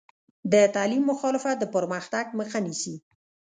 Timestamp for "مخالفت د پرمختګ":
1.11-2.25